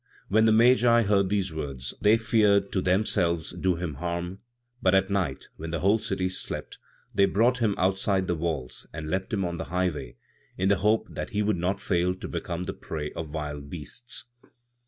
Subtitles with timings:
[0.29, 4.39] When the Magi heard these words, they feared to themselves do him harm,
[4.81, 6.79] but at night, when the whole city slept,
[7.13, 10.15] they brought him outside the walls and left him on the highway,
[10.57, 14.25] in the hope that he would not fail to become the prey of wild beasts.